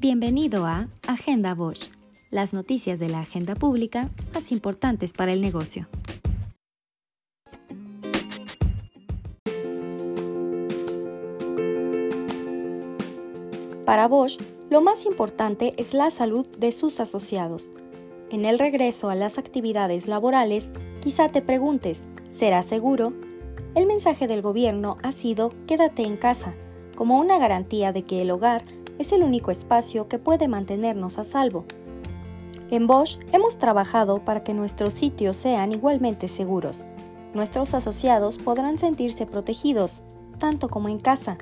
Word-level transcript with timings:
Bienvenido 0.00 0.64
a 0.64 0.86
Agenda 1.08 1.56
Bosch, 1.56 1.90
las 2.30 2.52
noticias 2.52 3.00
de 3.00 3.08
la 3.08 3.18
agenda 3.18 3.56
pública 3.56 4.08
más 4.32 4.52
importantes 4.52 5.12
para 5.12 5.32
el 5.32 5.40
negocio. 5.40 5.88
Para 13.84 14.06
Bosch, 14.06 14.38
lo 14.70 14.82
más 14.82 15.04
importante 15.04 15.74
es 15.78 15.92
la 15.94 16.12
salud 16.12 16.46
de 16.46 16.70
sus 16.70 17.00
asociados. 17.00 17.72
En 18.30 18.44
el 18.44 18.60
regreso 18.60 19.10
a 19.10 19.16
las 19.16 19.36
actividades 19.36 20.06
laborales, 20.06 20.72
quizá 21.00 21.28
te 21.30 21.42
preguntes, 21.42 22.02
¿será 22.30 22.62
seguro? 22.62 23.14
El 23.74 23.86
mensaje 23.86 24.28
del 24.28 24.42
gobierno 24.42 24.96
ha 25.02 25.10
sido 25.10 25.52
quédate 25.66 26.04
en 26.04 26.16
casa, 26.16 26.54
como 26.94 27.18
una 27.18 27.38
garantía 27.38 27.92
de 27.92 28.04
que 28.04 28.22
el 28.22 28.30
hogar 28.30 28.62
es 28.98 29.12
el 29.12 29.22
único 29.22 29.50
espacio 29.50 30.08
que 30.08 30.18
puede 30.18 30.48
mantenernos 30.48 31.18
a 31.18 31.24
salvo. 31.24 31.64
En 32.70 32.86
Bosch 32.86 33.18
hemos 33.32 33.56
trabajado 33.56 34.24
para 34.24 34.42
que 34.42 34.52
nuestros 34.52 34.94
sitios 34.94 35.36
sean 35.36 35.72
igualmente 35.72 36.28
seguros. 36.28 36.84
Nuestros 37.32 37.74
asociados 37.74 38.38
podrán 38.38 38.78
sentirse 38.78 39.24
protegidos, 39.24 40.02
tanto 40.38 40.68
como 40.68 40.88
en 40.88 40.98
casa. 40.98 41.38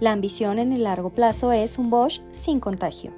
La 0.00 0.12
ambición 0.12 0.58
en 0.58 0.72
el 0.72 0.82
largo 0.82 1.10
plazo 1.10 1.52
es 1.52 1.78
un 1.78 1.90
Bosch 1.90 2.20
sin 2.32 2.60
contagio. 2.60 3.12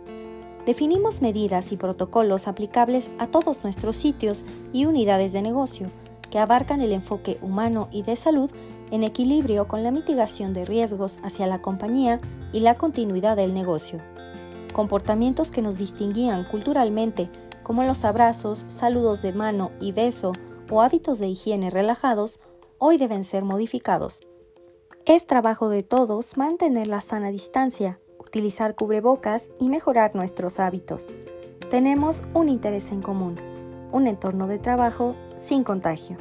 Definimos 0.67 1.23
medidas 1.23 1.73
y 1.73 1.79
protocolos 1.79 2.47
aplicables 2.47 3.11
a 3.19 3.27
todos 3.29 3.63
nuestros 3.63 3.97
sitios 3.97 4.45
y 4.73 4.85
unidades 4.85 5.33
de 5.33 5.41
negocio, 5.41 5.91
que 6.31 6.39
abarcan 6.39 6.83
el 6.83 6.93
enfoque 6.93 7.39
humano 7.41 7.89
y 7.91 8.03
de 8.03 8.17
salud 8.17 8.51
en 8.91 9.03
equilibrio 9.03 9.69
con 9.69 9.83
la 9.83 9.91
mitigación 9.91 10.53
de 10.53 10.65
riesgos 10.65 11.19
hacia 11.23 11.47
la 11.47 11.61
compañía 11.61 12.21
y 12.53 12.61
la 12.61 12.77
continuidad 12.77 13.37
del 13.37 13.55
negocio. 13.55 14.01
Comportamientos 14.73 15.51
que 15.51 15.63
nos 15.63 15.79
distinguían 15.79 16.45
culturalmente, 16.45 17.31
como 17.63 17.85
los 17.85 18.05
abrazos, 18.05 18.65
saludos 18.69 19.23
de 19.23 19.33
mano 19.33 19.71
y 19.81 19.93
beso 19.93 20.33
o 20.71 20.83
hábitos 20.83 21.19
de 21.19 21.29
higiene 21.29 21.71
relajados, 21.71 22.39
hoy 22.79 22.99
deben 22.99 23.25
ser 23.25 23.45
modificados. 23.45 24.27
Es 25.05 25.27
trabajo 25.27 25.69
de 25.69 25.83
todos 25.83 26.37
mantener 26.37 26.87
la 26.87 27.01
sana 27.01 27.31
distancia, 27.31 27.99
utilizar 28.19 28.75
cubrebocas 28.75 29.51
y 29.59 29.69
mejorar 29.69 30.15
nuestros 30.15 30.61
hábitos. 30.61 31.15
Tenemos 31.71 32.23
un 32.35 32.49
interés 32.49 32.93
en 32.93 33.03
común, 33.03 33.37
un 33.93 34.07
entorno 34.07 34.47
de 34.47 34.59
trabajo 34.59 35.15
sin 35.37 35.65
contagio. 35.65 36.17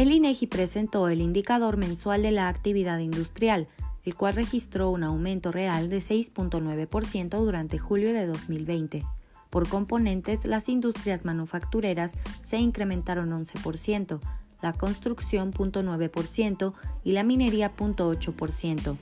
El 0.00 0.12
INEGI 0.12 0.46
presentó 0.46 1.10
el 1.10 1.20
indicador 1.20 1.76
mensual 1.76 2.22
de 2.22 2.30
la 2.30 2.48
actividad 2.48 3.00
industrial, 3.00 3.68
el 4.02 4.14
cual 4.14 4.34
registró 4.34 4.88
un 4.88 5.02
aumento 5.02 5.52
real 5.52 5.90
de 5.90 5.98
6.9% 5.98 7.38
durante 7.38 7.78
julio 7.78 8.14
de 8.14 8.24
2020. 8.24 9.04
Por 9.50 9.68
componentes, 9.68 10.46
las 10.46 10.70
industrias 10.70 11.26
manufactureras 11.26 12.14
se 12.40 12.56
incrementaron 12.56 13.28
11%, 13.28 14.20
la 14.62 14.72
construcción 14.72 15.52
0.9% 15.52 16.72
y 17.04 17.12
la 17.12 17.22
minería 17.22 17.70
0.8%. 17.76 18.96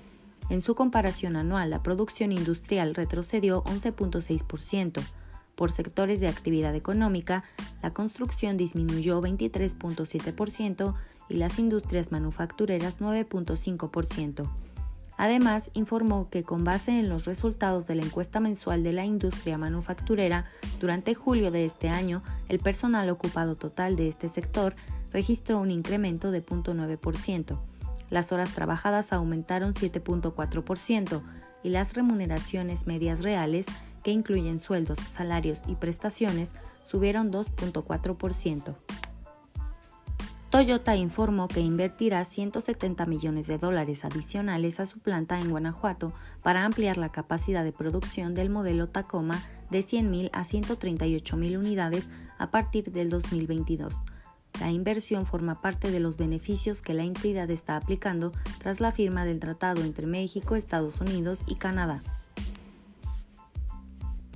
En 0.50 0.60
su 0.60 0.74
comparación 0.74 1.36
anual, 1.36 1.70
la 1.70 1.80
producción 1.84 2.32
industrial 2.32 2.96
retrocedió 2.96 3.62
11.6%. 3.62 5.00
Por 5.58 5.72
sectores 5.72 6.20
de 6.20 6.28
actividad 6.28 6.76
económica, 6.76 7.42
la 7.82 7.92
construcción 7.92 8.56
disminuyó 8.56 9.20
23.7% 9.20 10.94
y 11.28 11.34
las 11.34 11.58
industrias 11.58 12.12
manufactureras 12.12 13.00
9.5%. 13.00 14.48
Además, 15.16 15.72
informó 15.74 16.30
que 16.30 16.44
con 16.44 16.62
base 16.62 17.00
en 17.00 17.08
los 17.08 17.24
resultados 17.24 17.88
de 17.88 17.96
la 17.96 18.04
encuesta 18.04 18.38
mensual 18.38 18.84
de 18.84 18.92
la 18.92 19.04
industria 19.04 19.58
manufacturera, 19.58 20.44
durante 20.78 21.16
julio 21.16 21.50
de 21.50 21.64
este 21.64 21.88
año, 21.88 22.22
el 22.48 22.60
personal 22.60 23.10
ocupado 23.10 23.56
total 23.56 23.96
de 23.96 24.06
este 24.06 24.28
sector 24.28 24.76
registró 25.12 25.58
un 25.58 25.72
incremento 25.72 26.30
de 26.30 26.46
0.9%. 26.46 27.58
Las 28.10 28.30
horas 28.30 28.54
trabajadas 28.54 29.12
aumentaron 29.12 29.74
7.4% 29.74 31.20
y 31.64 31.70
las 31.70 31.94
remuneraciones 31.94 32.86
medias 32.86 33.24
reales, 33.24 33.66
que 34.08 34.12
incluyen 34.12 34.58
sueldos, 34.58 34.98
salarios 35.00 35.64
y 35.66 35.74
prestaciones, 35.74 36.54
subieron 36.80 37.30
2.4%. 37.30 38.74
Toyota 40.48 40.96
informó 40.96 41.46
que 41.46 41.60
invertirá 41.60 42.24
170 42.24 43.04
millones 43.04 43.48
de 43.48 43.58
dólares 43.58 44.06
adicionales 44.06 44.80
a 44.80 44.86
su 44.86 44.98
planta 45.00 45.38
en 45.38 45.50
Guanajuato 45.50 46.14
para 46.42 46.64
ampliar 46.64 46.96
la 46.96 47.10
capacidad 47.10 47.64
de 47.64 47.72
producción 47.72 48.34
del 48.34 48.48
modelo 48.48 48.88
Tacoma 48.88 49.42
de 49.68 49.80
100.000 49.80 50.30
a 50.32 50.40
138.000 50.40 51.58
unidades 51.58 52.06
a 52.38 52.50
partir 52.50 52.90
del 52.90 53.10
2022. 53.10 53.94
La 54.58 54.70
inversión 54.70 55.26
forma 55.26 55.60
parte 55.60 55.90
de 55.90 56.00
los 56.00 56.16
beneficios 56.16 56.80
que 56.80 56.94
la 56.94 57.02
entidad 57.02 57.50
está 57.50 57.76
aplicando 57.76 58.32
tras 58.56 58.80
la 58.80 58.90
firma 58.90 59.26
del 59.26 59.38
tratado 59.38 59.82
entre 59.82 60.06
México, 60.06 60.56
Estados 60.56 61.02
Unidos 61.02 61.44
y 61.46 61.56
Canadá. 61.56 62.02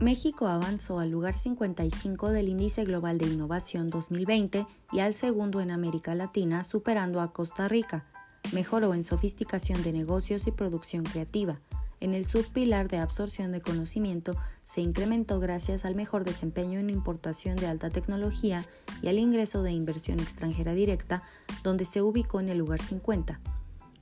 México 0.03 0.49
avanzó 0.49 0.99
al 0.99 1.11
lugar 1.11 1.37
55 1.37 2.31
del 2.31 2.49
Índice 2.49 2.85
Global 2.85 3.19
de 3.19 3.27
Innovación 3.27 3.87
2020 3.87 4.67
y 4.91 4.99
al 4.99 5.15
segundo 5.15 5.61
en 5.61 5.71
América 5.71 6.17
Latina, 6.17 6.65
superando 6.65 7.21
a 7.21 7.33
Costa 7.33 7.69
Rica. 7.69 8.05
Mejoró 8.53 8.95
en 8.95 9.05
sofisticación 9.05 9.81
de 9.85 9.93
negocios 9.93 10.49
y 10.49 10.51
producción 10.51 11.05
creativa. 11.05 11.61
En 12.01 12.15
el 12.15 12.27
subpilar 12.27 12.89
de 12.89 12.99
absorción 12.99 13.53
de 13.53 13.61
conocimiento 13.61 14.35
se 14.65 14.81
incrementó 14.81 15.39
gracias 15.39 15.85
al 15.85 15.95
mejor 15.95 16.25
desempeño 16.25 16.81
en 16.81 16.91
importación 16.91 17.55
de 17.55 17.69
alta 17.69 17.89
tecnología 17.89 18.67
y 19.03 19.07
al 19.07 19.21
ingreso 19.21 19.63
de 19.63 19.71
inversión 19.71 20.19
extranjera 20.19 20.75
directa, 20.75 21.23
donde 21.63 21.85
se 21.85 22.03
ubicó 22.03 22.41
en 22.41 22.49
el 22.49 22.59
lugar 22.59 22.83
50. 22.83 23.39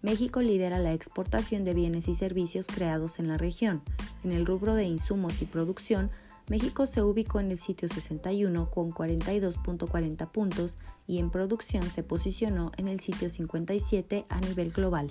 México 0.01 0.41
lidera 0.41 0.79
la 0.79 0.95
exportación 0.95 1.65
de 1.65 1.75
bienes 1.75 2.09
y 2.09 2.15
servicios 2.15 2.69
creados 2.69 3.19
en 3.19 3.29
la 3.29 3.37
región. 3.37 3.83
En 4.25 4.33
el 4.33 4.47
rubro 4.47 4.75
de 4.75 4.85
insumos 4.85 5.41
y 5.43 5.47
producción, 5.47 6.11
México 6.49 6.87
se 6.87 7.01
ubicó 7.03 7.39
en 7.41 7.53
el 7.53 7.59
sitio 7.59 7.89
61 7.89 8.71
con 8.71 8.91
42.40 8.91 10.31
puntos 10.31 10.75
y 11.07 11.19
en 11.19 11.31
producción 11.31 11.85
se 11.91 12.03
posicionó 12.03 12.73
en 12.77 12.89
el 12.89 13.01
sitio 13.01 13.31
57 13.31 14.27
a 14.29 14.37
nivel 14.39 14.71
global. 14.71 15.09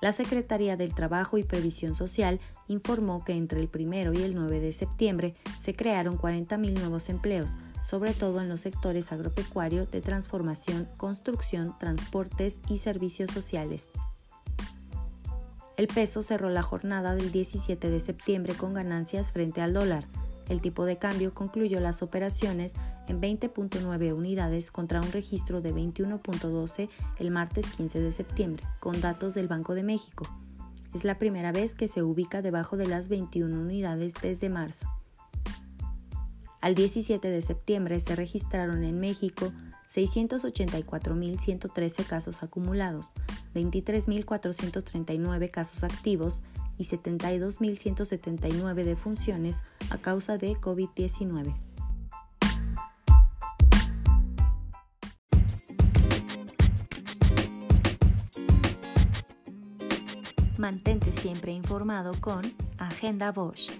La 0.00 0.12
Secretaría 0.12 0.78
del 0.78 0.94
Trabajo 0.94 1.36
y 1.36 1.44
Previsión 1.44 1.94
Social 1.94 2.40
informó 2.68 3.22
que 3.22 3.34
entre 3.34 3.60
el 3.60 3.68
1 3.72 4.14
y 4.14 4.22
el 4.22 4.34
9 4.34 4.60
de 4.60 4.72
septiembre 4.72 5.34
se 5.60 5.74
crearon 5.74 6.16
40.000 6.16 6.78
nuevos 6.78 7.10
empleos, 7.10 7.50
sobre 7.82 8.14
todo 8.14 8.40
en 8.40 8.48
los 8.48 8.62
sectores 8.62 9.12
agropecuario, 9.12 9.84
de 9.84 10.00
transformación, 10.00 10.88
construcción, 10.96 11.76
transportes 11.78 12.60
y 12.68 12.78
servicios 12.78 13.30
sociales. 13.30 13.90
El 15.80 15.88
peso 15.88 16.20
cerró 16.20 16.50
la 16.50 16.62
jornada 16.62 17.14
del 17.14 17.32
17 17.32 17.88
de 17.88 18.00
septiembre 18.00 18.52
con 18.52 18.74
ganancias 18.74 19.32
frente 19.32 19.62
al 19.62 19.72
dólar. 19.72 20.04
El 20.50 20.60
tipo 20.60 20.84
de 20.84 20.98
cambio 20.98 21.32
concluyó 21.32 21.80
las 21.80 22.02
operaciones 22.02 22.74
en 23.08 23.18
20.9 23.18 24.12
unidades 24.12 24.70
contra 24.70 25.00
un 25.00 25.10
registro 25.10 25.62
de 25.62 25.72
21.12 25.72 26.90
el 27.18 27.30
martes 27.30 27.64
15 27.64 27.98
de 27.98 28.12
septiembre, 28.12 28.62
con 28.78 29.00
datos 29.00 29.32
del 29.32 29.48
Banco 29.48 29.74
de 29.74 29.82
México. 29.82 30.28
Es 30.94 31.04
la 31.04 31.16
primera 31.16 31.50
vez 31.50 31.74
que 31.74 31.88
se 31.88 32.02
ubica 32.02 32.42
debajo 32.42 32.76
de 32.76 32.86
las 32.86 33.08
21 33.08 33.58
unidades 33.58 34.12
desde 34.20 34.50
marzo. 34.50 34.86
Al 36.60 36.74
17 36.74 37.26
de 37.26 37.40
septiembre 37.40 38.00
se 38.00 38.16
registraron 38.16 38.84
en 38.84 39.00
México 39.00 39.50
684.113 39.88 42.04
casos 42.04 42.42
acumulados, 42.42 43.14
23.439 43.54 45.50
casos 45.50 45.84
activos 45.84 46.40
y 46.78 46.84
72.179 46.84 48.84
defunciones 48.84 49.58
a 49.90 49.98
causa 49.98 50.38
de 50.38 50.54
COVID-19. 50.54 51.54
Mantente 60.58 61.12
siempre 61.12 61.52
informado 61.52 62.12
con 62.20 62.42
Agenda 62.78 63.30
Bosch. 63.32 63.70